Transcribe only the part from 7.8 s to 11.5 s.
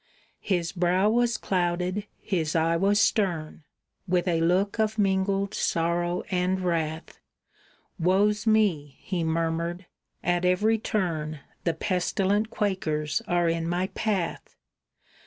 "Woe's me!" he murmured: "at every turn